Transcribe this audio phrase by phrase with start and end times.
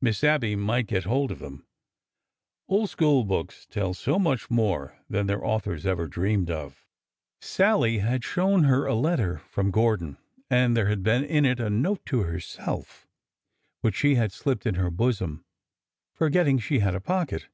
[0.00, 1.66] Miss Abby might get hold of them.
[2.68, 6.86] Old school books tell so much more than their authors ever dreamed of.
[7.40, 8.06] 79 8o ORDER NO.
[8.06, 10.18] 11 Sallie had shown her a letter from Gordon,
[10.48, 13.08] and there had been in it a note to herself
[13.80, 15.44] which she had slipped in her bosom,
[16.12, 17.48] forgetting she had a pocket.